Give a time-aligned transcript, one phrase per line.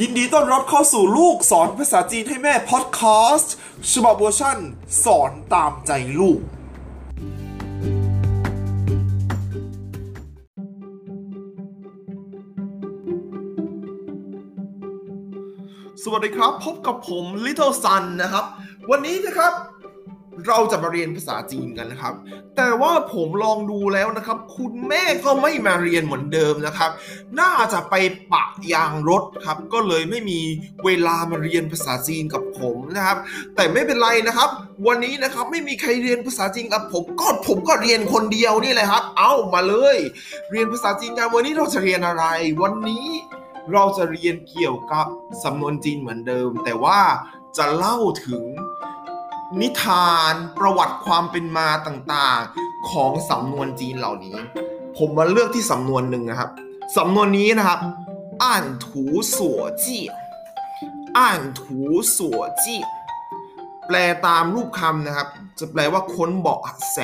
[0.00, 3.00] ยินดีต้อนรับเข้าสู่ลูกสอนภาษาจีนให้แม่พอดแค
[3.34, 3.54] สต์
[3.92, 4.58] ฉบับเวอร์ชั่น
[5.04, 6.40] สอนตามใจลูก
[16.02, 18.44] สวัสดีครับ พบกับผม Little Sun นะครับ
[18.90, 19.52] วันนี้นะครับ
[20.46, 22.14] เราจะมาเรียนภาษาจีนกันนะครับ
[22.56, 26.90] แต่ว่าผมลองดูแล้วนะครับ คุณแม่ก็ไม่มาเรียนเหมือนเดิมนะครับ
[27.40, 27.94] น่าจะไป
[28.32, 30.40] ปะยางรถครับ ก็เลยไม่มี
[30.84, 33.18] เวลามาเรียนภาษาจีนกับผมนะครับ
[33.56, 34.50] แต่ไม่เป็นไรนะครับ
[34.86, 39.98] วันนี้นะครับไม่มีใครเรียนภาษาจีนกับผมก็ผมก็เรียนคนเดียวนี่แหละครับ เอามาเลย
[40.50, 42.24] เรียนภาษาจีนกันวันนี้เราจะเรียนอะไร
[42.62, 43.06] วันนี้
[43.72, 45.06] เราจะเรียนเกี่ยวกับ
[45.44, 47.00] สำนวนจีนเหมือนเดิม แต่ว่า
[47.56, 48.42] จะเล่าถึง
[49.60, 54.36] นิทานประวัติความเป็นมาต่างๆ ของสำนวนจีนเหล่านี้
[54.96, 56.50] ผมมาเลือกที่สำนวนหนึ่งนะครับ
[56.96, 57.80] สำนวนนี้นะครับ
[58.42, 59.04] อ่านถู
[59.36, 59.98] สัวจี
[61.18, 61.80] อ่านถู
[62.16, 62.76] สัวจี
[63.86, 63.96] แปล
[64.26, 66.60] ตามรูปคำนะครับ จะแปลว่าค้นเบาะ
[66.92, 66.98] แส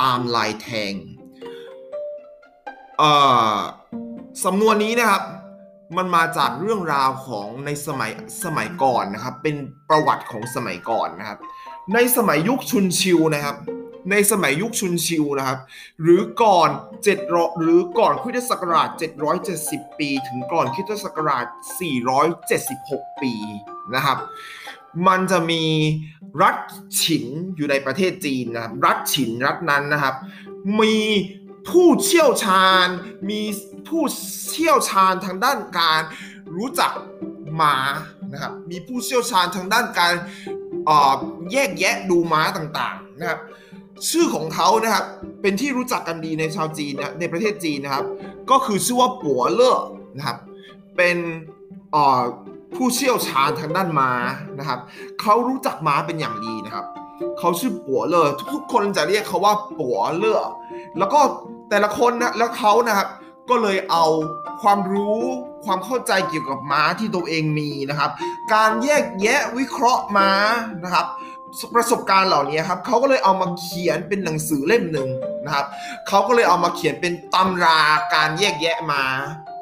[0.00, 0.94] ตามลายแทง
[2.98, 3.12] เอ่
[3.54, 3.56] อ
[4.44, 5.22] สำนวนนี้นะครับ
[5.96, 8.12] มันมาจากเรื่องราวของในสมัย
[8.44, 9.56] สมัยก่อนนะครับ เป็น
[9.88, 11.38] ประวัติของสมัยก่อนนะครับ
[11.94, 13.56] ในสมัยยุคชุนชิวนะครับ
[14.10, 15.58] ในสมัยยุคชุนชิวนะครับ
[16.02, 16.68] หรือก่อน
[17.14, 18.88] 7หรือก่อนคริสตศักราช
[19.44, 21.46] 770 ปี ถึงก่อนคริสตศักราช
[22.28, 23.34] 476 ปี
[23.94, 24.18] นะครับ
[25.06, 25.64] มันจะมี
[26.42, 26.56] รัฐ
[27.02, 27.24] ฉิน
[27.56, 30.14] อยู่ในประเทศจีนนะครับ รัฐฉินรัฐนั้นนะครับ
[30.80, 30.96] มี
[31.68, 32.86] ผู้เชี่ยวชาญ
[33.30, 33.40] มี
[33.88, 34.02] ผู้
[34.50, 36.00] เชี่ยวชาญทางด้านการ
[36.56, 36.92] รู้จัก
[37.60, 37.76] ม้า
[38.32, 40.14] นะครับมีผู้เชี่ยวชาญทางด้านการ
[41.52, 43.40] แยกแยะดูม้าต่างๆนะครับ
[44.08, 45.04] ชื่อของเขานะครับ
[45.42, 48.04] เป็นที่รู้จักกันดีในชาวจีนนะในประเทศจีนนะครับ
[48.50, 49.76] ก็คือชื่อว่าปัวเล่อ
[50.16, 50.38] นะครับ
[50.96, 51.18] เป็น
[52.74, 54.10] ผู้เชี่ยวชาญทางด้านม้า
[54.58, 54.80] นะครับ
[55.20, 56.84] เขารู้จักม้าเป็นอย่างดีนะครับ
[57.38, 60.42] เขาชื่อปัวเลอทุกคนจะเรียกเขาว่าปัวเล่อ
[60.98, 61.20] แล้วก็
[61.70, 63.08] แต่ละคนนะแล้วเขานะครับ
[63.50, 64.06] ก็เลยเอา
[64.62, 65.22] ความรู้
[65.64, 68.10] ความเข้าใจเกี่ยวกับม้าที่ตัวเองมีนะครับ
[68.54, 70.30] การแยกแยะวิเคราะห์ม้า
[70.84, 71.06] นะครับ
[71.74, 75.08] ประสบการณ์เหล่านี้ครับเขาก็เลยเอามาเขียนเป็นหนังสือเล่มหนึ่ง
[75.44, 75.66] นะครับ
[76.08, 77.80] เขาก็เลยเอามาเขียนเป็นตำรา
[78.14, 79.04] การแยกแยะม้า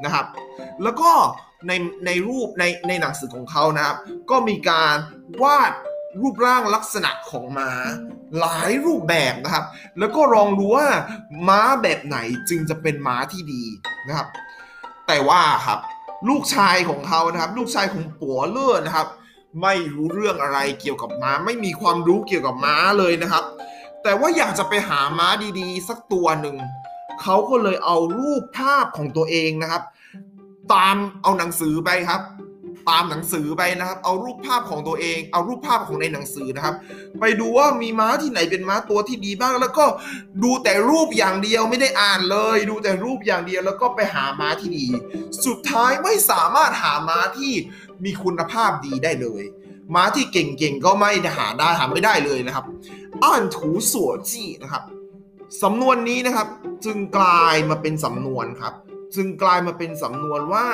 [0.05, 0.27] นะครับ
[0.83, 1.11] แล้วก็
[1.67, 1.73] ใน
[2.07, 3.97] ในรูปในในหนังสือของเขานะครับ
[4.31, 4.97] ก็มีการ
[5.43, 5.73] วาด
[6.21, 7.71] รูปร่างลักษณะของม้า
[8.41, 9.65] หลายรูปแบบนะครับ
[9.99, 10.87] แล้วก็ลองดูว่า
[11.49, 13.65] ม้าแบบไหนจึงจะเป็นม้าที่ดี
[14.09, 14.29] นะครับ
[15.07, 15.79] แต่ว่าครับ
[16.29, 19.09] ลูกชายของเขานะครับ ลูกชายของปัวเลื่อนะครับ
[19.63, 23.45] ไม่รู้เรื่องอะไรเกี่ยวกับม้า ไม่มีความรู้เกี่ยวกับม้าเลยนะครับ
[24.03, 25.29] แต่ว่าอยากจะไปหาม้า
[25.61, 26.57] ดีๆ สักตัวหนึ่ง
[27.23, 29.83] เขาก็เลยเอารูปภาพของตัวเองนะครับ
[30.73, 32.21] ตามเอาหนังสือไปครับ
[32.89, 36.75] ตามหนังสือไปนะครับ เอารูปภาพของตัวเอง เอารูปภาพของในหนังสือนะครับ
[37.21, 39.85] ไปดูว่ามีม้าที่ไหนเป็นม้าตัวที่ดีบ้าง แล้วก็
[40.43, 44.87] ดูแต่รูปอย่างเดียวไม่ได้อ่านเลย ดูแต่รูปอย่างเดียวแล้วก็ไปหาม้าที่ดี
[45.47, 47.53] สุดท้ายไม่สามารถหาม้าที่
[48.05, 49.43] มีคุณภาพดีได้เลย
[49.95, 52.65] ม้าที่เก่งๆก็ไม่หาได้หาไม่ได้เลยนะครับ
[53.25, 54.83] อ่านถูสัวจี้นะครับ
[55.63, 56.49] สำนวนนี้นะครับ
[56.85, 58.75] จึงกลายมาเป็นสำนวนครับ
[59.15, 60.67] จึงกลายมาเป็นสำนวนว่า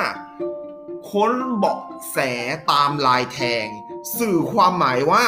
[1.11, 1.79] ค้นเบาะ
[2.11, 2.17] แส
[2.71, 3.67] ตามลายแทง
[4.17, 5.25] สื่อความหมายว่า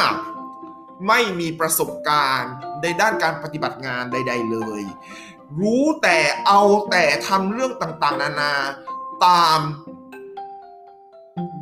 [1.08, 4.84] ไม่มีประสบการณ์ในด้านการปฏิบัติงานใด ๆ เลย
[5.60, 8.54] รู้แต่เอาแต่ทำเรื่องต่างๆ นานา
[9.26, 9.60] ตาม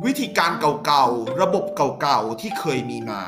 [0.04, 0.52] วิธีการ
[0.84, 3.22] เก่าๆ ระบบเก่าๆ ที่เคยมีมา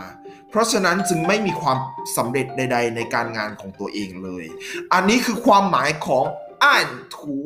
[0.49, 1.79] เพราะฉะนั้นจึงไม่มีความ
[2.17, 4.45] สำเร็จใด ๆ ในการงานของตัวเองเลย
[4.93, 6.25] อันนี้คือความหมายของ
[6.65, 7.37] อ่านถู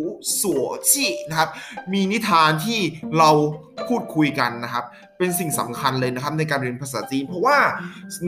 [0.40, 1.50] สัวจีนะครับ
[1.92, 2.80] มีนิทานที่
[3.18, 3.30] เรา
[3.88, 4.84] พูดคุยกันนะครับ
[5.18, 7.58] เป็นสิ่งสำคัญเลยนะครับในการเรียนภาษาจีน เพราะว่า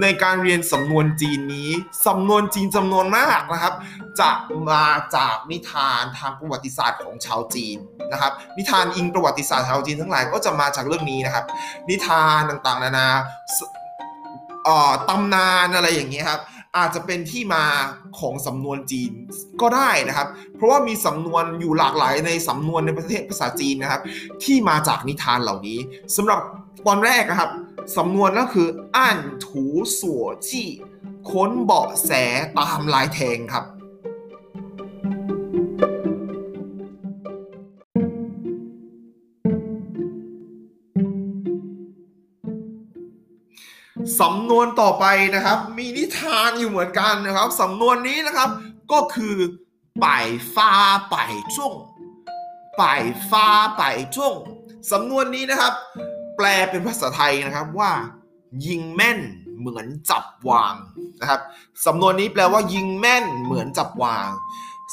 [0.02, 1.70] ในการเรียนสำนวนจีนนี้
[2.06, 3.74] สำนวนจีนจำนวนมากนะครับ
[4.20, 4.30] จะ
[4.70, 4.84] มา
[5.16, 7.76] จากนิทานทางประวัติศาสตร์ของชาวจีน
[8.12, 11.44] นะครับ นิทานอิงประวัติศาสตร์ชาวจีนทั้งหลายก็จะมาจากเรื่องนี้นะครับ
[11.88, 13.08] นิทานต่างๆ นานา
[15.08, 16.40] ตำนานอะไรอย่างเงี้ยครับ
[16.76, 17.64] อาจจะเป็นที่มา
[18.18, 19.12] ของสำนวนจีน
[19.60, 24.02] ก็ได้นะครับ เพราะว่ามีสำนวนอยู่หลากหลายในสำนวนในประเทศภาษาจีนนะครับ
[24.44, 25.78] ที่มาจากนิทานเหล่านี้
[26.16, 26.40] สำหรับ
[26.86, 27.50] ตอนแรกนะครับ
[27.96, 29.64] สำนวนก็คืออ่านถู
[29.98, 30.68] สัวจี้
[31.30, 32.10] ค้นเบาะแส
[32.58, 33.64] ตามลายแทงครับ
[44.20, 45.04] สำนวนต่อไป
[45.34, 48.48] นะครับ มีนิทานอยู่เหมือนกันนะครับสำนวนนี้นะครับ
[48.92, 49.34] ก็คือ
[50.04, 50.70] ป่ายฟ้า
[51.12, 51.74] ป่ายจ้ง
[52.80, 53.46] ป่ายฟ้า
[53.80, 54.34] ป่ายจ้ง
[54.92, 55.72] สำนวนนี้นะครับ
[56.36, 57.92] แปลเป็นภาษาไทยนะครับว่า
[58.66, 59.18] ยิงแม่น
[59.58, 60.74] เหมือนจับวาง
[61.20, 61.40] นะครับ
[61.86, 64.28] สำนวนนี้แปลว่า ยิงแม่นเหมือนจับวาง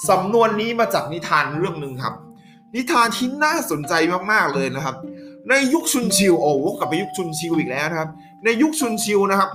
[0.10, 2.16] สำนวนนี้มาจากนิทานเรื่องหนึ่งครับ
[2.76, 3.94] นิทานที่น่าสนใจ
[4.32, 4.96] มากๆเลยนะครับ
[5.50, 8.10] ในยุคชุนชิวโอ้วกลับไปยุคชุนชิวอีกแล้วนะครับ
[8.44, 9.50] ในยุคชุนชิวนะครับ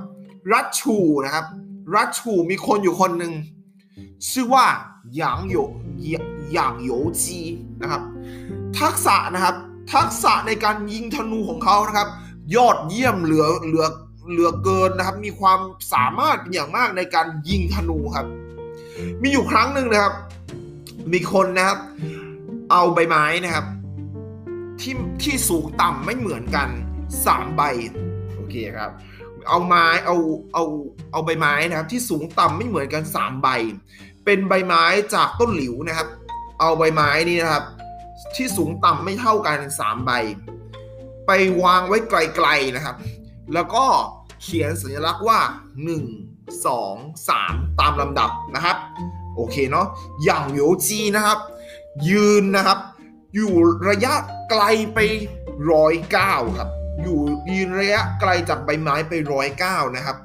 [0.52, 1.46] รัชชูนะครับ
[1.94, 3.32] รัชชูมีคนอยู่คนหนึ่ง
[4.30, 4.66] ชื่อว่า
[5.16, 5.56] หยางโย
[6.52, 6.90] หยางโย
[7.22, 7.40] จี
[7.82, 8.02] นะครับ
[8.78, 9.54] ทักษะนะครับ
[9.92, 12.08] ทักษะในการยิงธนูของเขานะครับ
[12.54, 13.86] ยอดเยี่ยมเหลือเหลือ
[14.30, 15.60] เหลือเกินนะครับ มีความ
[15.92, 18.26] สามารถเป็นอย่างมากในการยิงธนูครับ
[19.22, 20.14] มีอยู่ครั้งหนึ่งนะครับ
[21.12, 21.78] มีคนนะครับ
[22.70, 23.66] เอาใบไม้นะครับ
[24.80, 26.68] ที่ที่สูงต่ำไม่เหมือนกัน
[27.26, 27.62] สามใบ
[28.36, 28.90] โอเคครับ
[29.48, 30.16] เอาไม้เอา
[30.54, 30.64] เอา
[31.12, 33.48] เอาใบไม้นะครับ ที่สูงต่ำไม่เหมือนกันสามใบ
[34.24, 34.84] เป็นใบไม้
[35.14, 36.08] จากต้นหลิวนะครับ
[36.60, 37.64] เอาใบไม้นี่นะครับ
[38.36, 40.10] ที่สูงต่ำไม่เท่ากันสามใบ
[41.26, 41.30] ไป
[41.62, 42.96] วางไว้ไกลๆนะครับ
[43.54, 43.84] แล้วก็
[44.42, 45.40] เขียนสัญลักษณ์ว่า
[46.02, 48.76] 1 2 3 ตามลำดับนะครับ
[49.34, 49.86] โอเคเนาะ
[50.24, 51.38] อย่างโยจีนะครับ
[52.08, 52.78] ยืนนะครับ
[53.34, 53.52] อยู่
[53.88, 54.14] ระยะ
[54.50, 54.62] ไกล
[54.94, 54.98] ไป
[55.72, 56.68] ร้อยเก้าครับ
[57.02, 57.18] อยู่
[57.50, 60.16] ยืนระยะไกลจากใบไม้ไปร้อยเก้านะครับ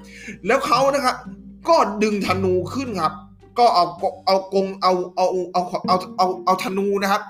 [0.48, 1.16] แล้วเขานะครับ
[1.70, 3.14] ก็ดึงธนูขึ้นครับ
[3.60, 3.86] ก็เอา
[4.26, 7.22] เอากงเอาเอาเอาเอาเอาเอาธนูนะครับ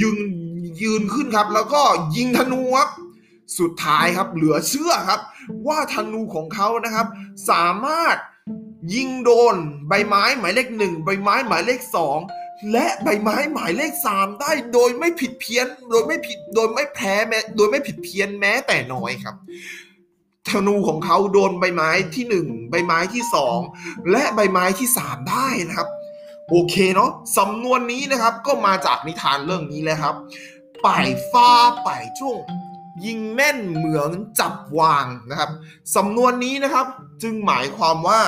[0.00, 0.18] ยืน
[0.82, 1.82] ยืนขึ้นครับ แล้วก็
[2.16, 2.90] ยิงธนูครับ
[3.58, 5.20] สุดท้ายครับเหลือเชื่อครับ
[5.66, 7.06] ว่าธนูของเขานะครับ
[7.50, 8.16] สามารถ
[8.94, 9.54] ยิงโดน
[9.88, 12.18] ใบไม้หมายเลขหนึ่งใบไม้หมายเลขสอง
[12.72, 19.36] และใบไม้หมายเลขสามได้โดยไม่ผิดเพี้ยน โดยไม่ผิดโดยไม่แพ้แม้โดยไม่ผิดเพี้ยนแม้แต่น้อยครับ
[20.48, 23.58] ธนูของเขาโดนใบไม้ที่หนึ่งใบไม้ที่สอง
[24.10, 25.88] และใบไม้ที่สามได้นะครับ
[26.50, 30.14] โอเคเนาะสำนวนนี้นะครับก็มาจากนิทานเรื่องนี้เลยครับ
[30.84, 31.50] ป่ายฟ้า
[31.86, 32.36] ป่ายจุ้ง
[33.04, 34.10] ยิงแม่นเหมือน
[34.40, 35.50] จับวางนะครับ
[35.96, 36.86] สำนวนนี้นะครับ
[37.22, 38.20] จึงหมายความว่า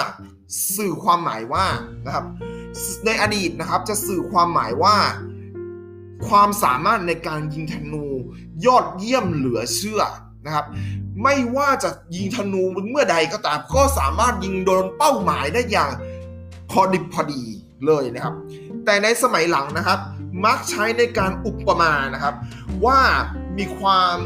[0.77, 1.67] สื่อความหมายว่า
[2.07, 2.25] นะครับ
[3.07, 4.97] ในอดีตนะครับจะสื่อความหมายว่า
[6.29, 8.07] ความสามารถในการยิงธนู
[8.67, 10.03] ยอดเยี่ยมเหลือเชื่อ
[10.47, 10.67] นะครับ
[11.23, 15.93] ไม่ว่าจะยิงธนูเมื่อใดก็ตามก็สามารถยิงโดนเป้าหมายได้อย่าง
[16.71, 17.43] พอดิบพอดี
[17.87, 18.35] เลยนะครับ
[18.85, 19.99] แต่ในสมัยหลังนะครับ
[20.45, 22.35] มักใช้ในการอุปมานะครับ
[22.85, 23.01] ว่า
[23.59, 24.17] มีความ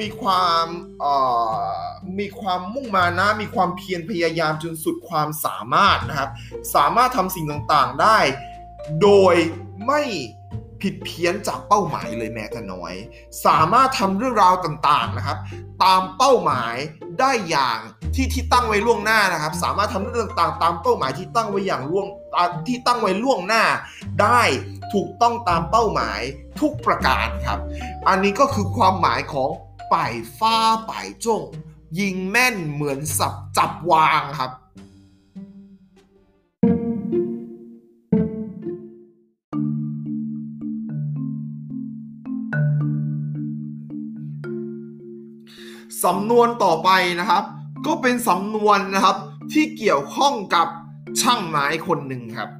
[0.00, 0.66] มีความ
[2.18, 6.30] มีความมุ่งมานะ มีความเพียรพยายามจนสุดความสามารถนะครับ
[6.74, 8.18] สามารถทำสิ่งต่างๆได้
[9.02, 9.34] โดย
[9.86, 10.02] ไม่
[10.82, 12.94] ผิดเพี้ยนจากเป้าหมายเลยแม้แต่น้อย
[13.46, 15.38] สามารถทำเรื่องราวต่างๆนะครับ
[15.84, 16.74] ตามเป้าหมาย
[17.20, 17.78] ได้อย่าง
[18.14, 22.06] ที่ที่ตั้งไว้ล่วงหน้านะครับ สามารถทำเรื่องต่างๆ ตามเป้าหมายที่ตั้งไว้อย่างล่วง
[22.66, 23.64] ที่ตั้งไว้ล่วงหน้า
[24.20, 24.40] ได้
[24.92, 26.20] ถูกต้องตามเป้าหมาย
[26.60, 27.58] ทุกประการครับ
[28.08, 29.50] อันนี้ก็คือความหมายของ
[29.92, 30.56] ป่ายฟ้า
[30.90, 31.42] ป่ายจง
[32.00, 34.50] ยิงแม่นเหมือนสับจับวางครับ
[46.04, 46.90] สำนวนต่อไป
[47.20, 47.44] นะครับ
[47.86, 49.16] ก็เป็นสำนวนนะครับ
[49.52, 50.66] ที่เกี่ยวข้องกับ
[51.20, 52.50] ช่างไม้คนหนึ่งครับ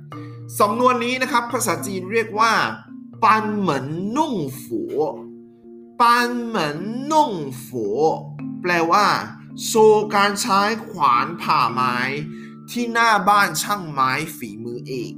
[0.60, 2.52] สำนวนนี้นะครับ ภาษาจีนเรียกว่า
[3.24, 3.84] ปันเหมือน
[4.16, 4.82] นุ่งฝู
[6.00, 6.76] ปันเหมือน
[7.12, 7.32] นุ่ง
[7.66, 7.86] ฝู
[8.62, 9.06] แปลว่า
[9.66, 11.96] โชว์การใช้ขวานผ่าไม้
[12.70, 15.12] ที่หน้าบ้านช่างไม้ฝีมือเอก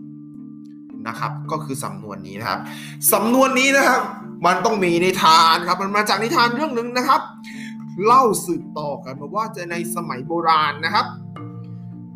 [1.07, 2.61] นะครับ ก็คือสำนวนนี้นะครับ
[3.13, 4.03] สำนวนนี้นะครับ
[4.47, 7.21] มันต้องมีนิทานครับ มันมาจากนิทานเรื่องหนึ่งนะครับ
[8.05, 11.07] เล่าสืบต่อกันมาว่าจะในสมัยโบราณนะครับ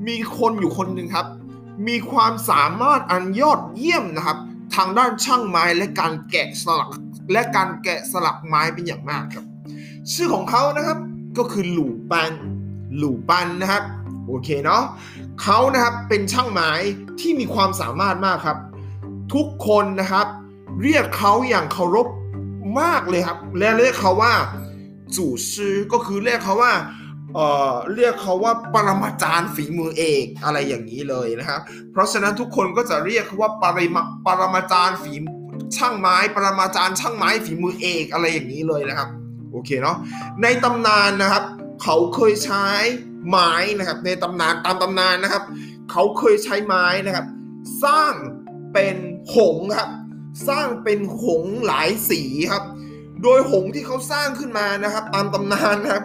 [0.07, 1.27] มีคนอยู่คนหนึ่งครับ
[1.89, 4.39] มีความสามารถอันยอดเยี่ยมนะครับ
[4.75, 6.91] ทางด้านช่างไม้และการแกะสลัก
[7.33, 9.45] และการแกะสลักไม้เป็นอย่างมากครับ
[10.13, 10.99] ชื่อของเขานะครับ
[11.39, 12.33] ก็คือหลู่ปัน
[12.97, 13.83] หลู่ปันนะครับ
[14.27, 14.83] โอเคเนาะ
[15.43, 16.71] เขานะครับเป็นช่างไม้
[17.21, 18.59] ที่มีความสามารถมากครับ
[19.35, 20.27] ทุกคนนะครับ
[20.83, 22.07] เรียกเขาอย่างเคารพ
[22.81, 24.35] มากเลยครับ และเรียกเขาว่า
[25.17, 26.73] จู่ชื่อก็คือเรียกเขาว่า
[27.35, 31.61] เอ่อเรียกเขาว่าปรมาจารย์ฝีมือเอกอะไรอย่างนี้เลยนะครับ
[31.93, 35.15] เพราะฉะนั้นทุกคนก็จะเรียกเขาว่าปริมาปรมาจารย์ฝี
[35.77, 39.09] ช่างไม้ ปรมาจารย์ช่างไม้ฝีมือเอกอะไรอย่างนี้เลยนะครับ
[39.53, 39.97] โอเคเนาะ
[40.43, 41.45] ในตำนานนะครับ
[41.83, 42.67] เขาเคยใช้
[43.29, 45.43] ไม้นะครับ ในตำนานตามตำนานนะครับ
[45.91, 47.27] เขาเคยใช้ไม้นะครับ
[47.85, 48.15] สร้าง
[48.73, 48.97] เป็น
[49.35, 49.91] หงครับ
[50.49, 52.23] สร้างเป็นหงหลายสี
[52.53, 52.65] ครับ
[53.23, 56.05] โดยหงที่เขาสร้างขึ้นมานะครับ ตามตำนานนะครับ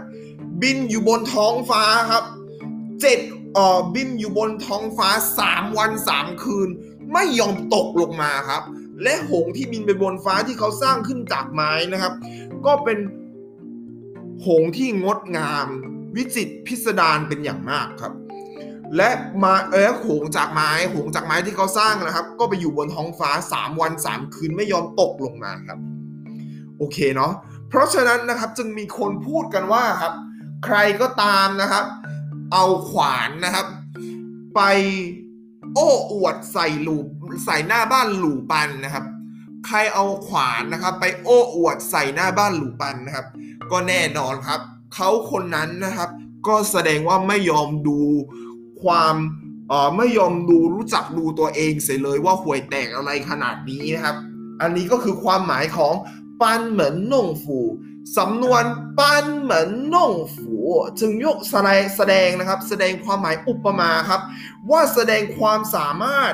[0.62, 2.24] บินอยู่บนท้องฟ้าครับ
[3.02, 3.20] เจ็ด
[3.54, 6.70] เอ่อบินอยู่บนท้องฟ้าสามวันสามคืน
[7.14, 8.64] ไม่ยอมตกลงมาครับ
[9.04, 12.14] และหงที่บินไปบนฟ้าที่เขาสร้างขึ้นจากไม้นะครับ
[12.66, 13.00] ก็เป็น
[14.46, 15.68] หงที่งดงาม
[16.16, 18.14] วิจิตรพิสดารเป็นอย่างมากครับ
[18.98, 19.10] และ
[19.44, 25.80] มาเออหงจากไม้หงจากไม้ที่เขาสร้างนะครับ ก็ไปอยู่บนท้องฟ้า 3 วัน 3 คืนไม่ยอมตกลงมาครับ
[26.82, 27.34] โอเคเนาะ
[27.70, 30.14] เพราะฉะนั้นนะครับจึงมีคนพูดกันว่าครับ
[30.66, 31.86] ใครก็ตามนะครับ
[32.54, 33.68] เอาขวานนะครับ
[34.56, 34.62] ไป
[35.74, 36.98] โอ้อวดใส่หลู
[37.46, 39.06] ใส่หน้าบ้านหลูปันนะครับ
[39.68, 43.28] ใครเอาขวานนะครับ ไปโอ้อวดใส่หน้าบ้านหลูปันนะครับ
[43.72, 44.60] ก็แน่นอนครับ
[44.96, 46.10] เขาคนนั้นนะครับ
[46.48, 48.00] ก็แสดงว่าไม่ยอมดู
[48.84, 49.16] ความ
[49.70, 54.16] เออไม่ยอมดูรู้จักดูตัวเองเสียเลยว่าห่วยแตกอะไรขนาดนี้นะครับ
[54.62, 55.94] อันนี้ก็คือความหมายของ
[56.42, 56.44] 班
[56.80, 56.82] 门
[57.12, 57.46] 弄斧
[58.18, 58.64] สำนวน
[58.98, 60.54] ปันเหมือนน่งฝู
[61.00, 64.22] จึงยกแสดงแสดงนะครับ แสดงความหมายอุปมาครับ
[64.72, 66.34] ว่าแสดงความสามารถ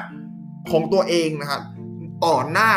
[0.71, 1.61] ของตัวเองนะครับ
[2.25, 2.73] ต่อหน้า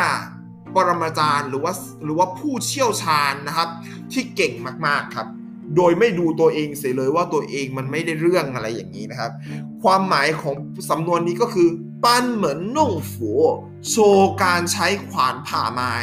[0.75, 1.73] ปรมาจารย์หรือว่า
[2.03, 3.69] หรือว่าผู้เชี่ยวชาญนะครับ
[4.11, 4.53] ที่เก่ง
[4.87, 5.27] มากๆครับ
[5.75, 9.31] โดยไม่ดูตัวเองเสียเลยว่าตัวเองมันไม่ได้เรื่องอะไรอย่างนี้นะครับ
[9.83, 10.55] ความหมายของ
[10.89, 11.69] สำนวนนี้ก็คือ
[12.03, 13.31] ปั้นเหมือนนุ่งฝู
[13.89, 15.95] โชว์การใช้ขวานผ่าไม้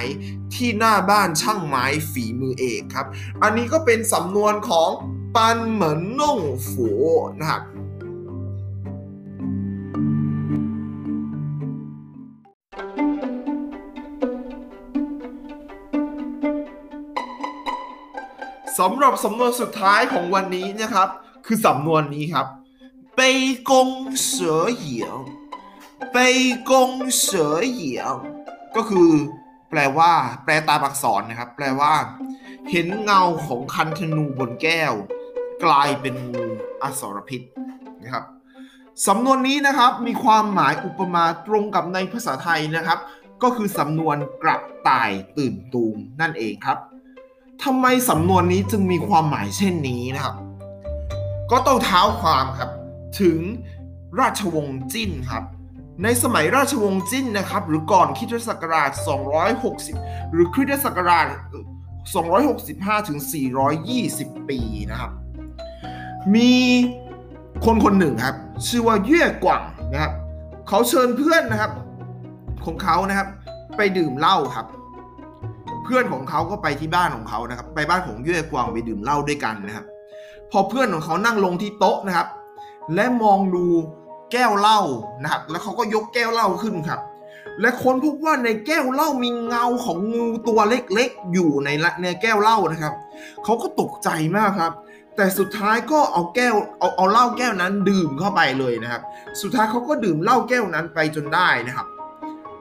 [0.55, 3.07] ที่หน้าบ้านช่างไม้ฝีมือเอกครับ
[3.43, 4.91] อันนี้ก็เป็นสำนวนของ
[5.37, 6.89] ปั้นเหมือนนุ่งฝู
[7.39, 7.63] นะครับ
[18.79, 21.09] สำหรับสำนวนสุดท้ายของวันนี้นะครับ
[21.47, 22.47] คือสำนวนนี้ครับ
[23.17, 23.21] ไป
[23.71, 23.89] กง
[24.25, 25.17] เสือเหยียง
[26.13, 26.19] ไป
[26.71, 28.03] กงเสือเหยีย
[28.77, 29.11] ก็คือ
[29.71, 30.13] แปลว่า
[30.45, 31.95] แปลตามอักษรนะครับ แปลว่า
[32.71, 34.93] เห็นเงาของคันธนูบนแก้ว
[35.65, 36.45] กลายเป็นงู
[36.83, 37.43] อสรพิษ
[38.03, 38.25] นะครับ
[39.07, 42.99] สำนวนนี้นะครับมีความหมายอุปมาตรงกับในภาษาไทยนะครับ
[43.43, 44.57] ก็คือสำนวนกระ
[44.89, 46.79] ต่ายตื่นตูมนั่นเองครับ
[47.65, 50.37] ทำไมสำนวนนี้จึงมีความหมายเช่นนี้นะครับ
[51.51, 52.71] ก็ต้องเท้าความครับ
[53.21, 53.39] ถึง
[54.21, 55.45] ราชวงศ์จิ้นครับ
[56.03, 58.91] ในสมัยราชวงศ์จิ้นนะครับ หรือก่อนคริสตศักราช
[59.63, 61.27] 260 หรือคริสตศักราช
[62.19, 63.19] 265 ถึง
[63.85, 64.61] 420 ปี
[64.91, 65.11] นะครับ
[66.35, 66.53] มี
[67.65, 68.37] คนคนหนึ่งครับ
[68.67, 69.63] ชื่อว่าเย่กว่าง
[69.93, 70.13] นะครับ
[70.69, 71.73] เขาเชิญเพื่อนนะครับ
[72.65, 73.29] ของเขานะครับ
[73.77, 74.67] ไปดื่มเหล้าครับ
[75.89, 79.87] พื่อนของเขาก็ไปที่บ้านของเขานะครับ ไปบ้านของเย่กวางไปดื่มเหล้าด้วยกันนะครับ
[80.51, 82.29] พอเพื่อนของเขานั่งลงที่โต๊ะนะครับ
[82.95, 83.65] และมองดู
[84.33, 84.81] แก้วเหล้า
[85.23, 87.01] นะครับ แล้วเขาก็ยกแก้วเหล้าขึ้นครับ
[87.61, 91.69] และค้นพบว่าในแก้วเหล้ามีเงาของงูตัวเล็กๆ อยู่ใน
[92.03, 92.95] ในแก้วเหล้านะครับ
[93.45, 94.73] เขาก็ตกใจมากครับ
[95.17, 99.03] แต่สุดท้ายก็เอาแก้วเอาเอาเหล้าแก้วนั้นดื่มเข้าไปเลยนะครับ
[99.41, 101.87] สุดท้ายเขาก็ดื่มเหล้าแก้วนั้นไปจนได้นะครับ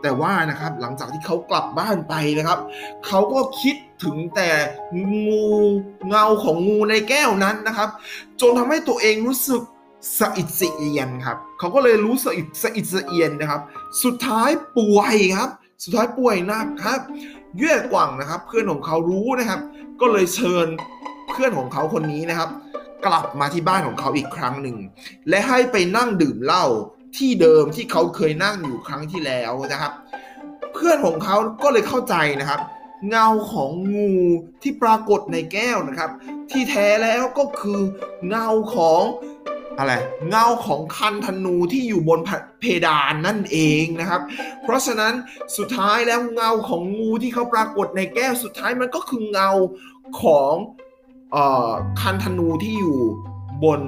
[0.02, 2.60] แต่ว่านะครับหลังจากที่เขากลับบ้านไปนะครับ
[3.06, 4.50] เขาก็คิดถึงแต่
[5.22, 5.48] งู
[6.08, 7.90] เงาของงูในแก้วนั้นนะครับ
[8.42, 9.62] จนทำให้ตัวเองรู้สึก
[10.20, 13.62] สะอิดสะเอียนครับเขาก็เลยรู้สะอิดสะอิดสะเอียนนะครับ
[14.04, 15.50] สุดท้ายป่วยครับ
[15.84, 17.00] สุดท้ายป่วยหนักครับ
[17.58, 19.62] เย่กว่างนะครับ เพื่อนของเขารู้นะครับ
[20.02, 20.68] ก็เลยเชิญ
[21.32, 22.50] เพื่อนของเขาคนนี้นะครับ
[23.06, 24.78] กลับมาที่บ้านของเขาอีกครั้งหนึ่ง
[25.30, 26.66] และให้ไปนั่งดื่มเหล้า
[27.18, 29.94] ที่เดิมที่เขาเคยนั่งอยู่ครั้งที่แล้วนะครับ
[30.74, 32.62] เพื่อนของเขาก็เลยเข้าใจนะครับ
[33.10, 34.14] เงาของงู
[34.62, 36.12] ที่ปรากฏในแก้วนะครับ
[36.52, 37.80] ที่แท้แล้วก็คือ
[38.30, 39.02] เงาของ
[39.78, 39.94] อะไร
[40.30, 42.20] เงาของคันธนูที่อยู่บน
[42.60, 44.22] เพดานนั่นเองนะครับ
[44.64, 45.14] เพราะฉะนั้น
[45.58, 49.50] สุดท้ายแล้วเงาของงูที่เขาปรากฏในแก้วสุดท้ายมันก็คือเงา
[50.22, 50.54] ของ
[51.32, 51.72] เอ่อ
[52.02, 53.00] คันธนูที่อยู่
[53.64, 53.82] บน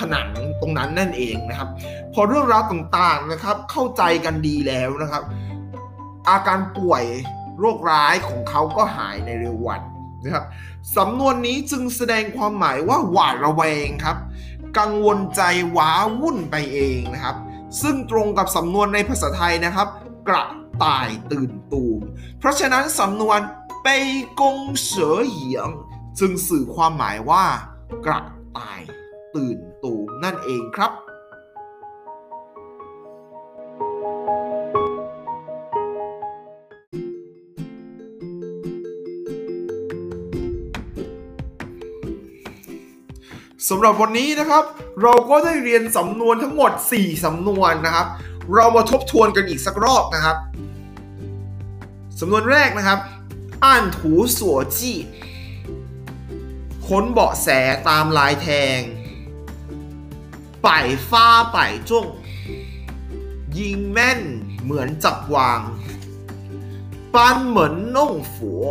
[0.00, 0.28] ผนัง
[0.60, 1.68] ตรงนั้นนั่นเองนะครับ
[2.14, 5.22] พอเรื่องราวต่างๆนะครับ เข้าใจกันดีแล้วนะครับ
[6.28, 7.04] อาการป่วย
[7.60, 9.82] โรคร้ายของเขาก็หายในเร็ววัน
[10.24, 10.44] นะครับ
[10.96, 14.16] สำนวนนี้จึงแสดงความหมายว่าหวาดระแวงครับ
[14.78, 15.42] กังวลใจ
[15.76, 15.90] ว้า
[16.20, 17.36] วุ่นไปเองนะครับ
[17.82, 19.88] ซึ่งตรงกับสำนวนในภาษาไทยนะครับ
[20.28, 20.44] กระ
[20.84, 22.00] ต่ายตื่นตูม
[22.38, 23.38] เพราะฉะนั้นสำนวน
[23.82, 23.88] ไป
[24.40, 25.68] กงเสือเหยียง
[26.18, 27.44] จึงสื่อความหมายว่า
[28.06, 28.20] กระ
[28.58, 28.80] ต่าย
[29.36, 30.92] ตื่นตูมนั่นเองครับ
[43.68, 44.64] สำหรับวันนี้นะครับ
[45.02, 48.06] เราก็ได้เรียนสำนวนทั้งหมด 4 สำนวนนะครับ
[48.54, 50.36] เรามาทบทวนกันอีกสักรอบนะครับ
[52.20, 52.98] สำนวนแรกนะครับ
[53.64, 54.96] อ่านถูสัวจี้
[56.86, 57.48] ค้นเบาะแส
[57.88, 58.80] ตามลายแทง
[60.66, 62.06] ป่ายฟ้าป่ายจ้ง
[63.58, 64.20] ยิงแม่น
[64.62, 65.60] เหมือนจับวาง
[67.14, 68.64] ปันเหมือนน่งฝัว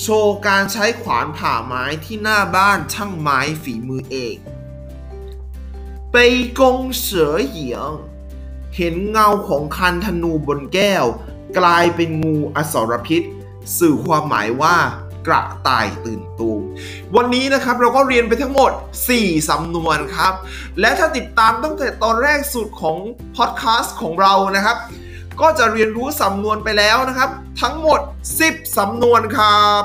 [0.00, 4.36] โชว์การใช้ขวานผ่าไม้ที่หน้าบ้านช่างไม้ฝีมือเอง
[6.12, 6.16] ไป
[6.58, 7.90] กงเสือเหยียง
[8.76, 11.04] เห็นเงาของคันธนูบนแก้ว
[11.58, 13.22] กลายเป็นงูอสรพิษ
[13.78, 14.76] สื่อความหมายว่า
[15.30, 16.60] ระต่ายตื่นตูม
[17.16, 18.72] วันนี้นะครับเราก็เรียนไปทั้งหมด
[19.10, 20.34] 4 สำนวนครับ
[20.80, 22.96] และถ้าติดตามตั้งแต่ตอนแรกสุดของ
[23.36, 24.76] พอดแคสต์ของเรานะครับ
[25.40, 27.30] ก็จะเรียนรู้สำนวนไปแล้วนะครับ
[27.62, 28.00] ทั้งหมด
[28.40, 29.82] 10 สำนวนครับ